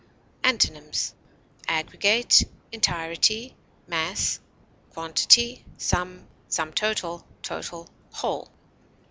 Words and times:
Antonyms: 0.43 1.13
aggregate, 1.67 2.41
entirety, 2.71 3.55
mass, 3.87 4.39
quantity, 4.93 5.63
sum, 5.77 6.27
sum 6.47 6.73
total, 6.73 7.23
total, 7.43 7.87
whole. 8.11 8.49